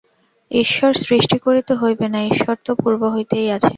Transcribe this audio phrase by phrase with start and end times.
[0.51, 3.69] ঈশ্বর সৃষ্টি করিতে হইবে না, ঈশ্বর তো পূর্ব হইতেই আছেন।